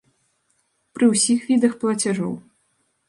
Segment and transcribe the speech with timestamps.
[0.97, 2.33] Пры ўсіх відах плацяжоў.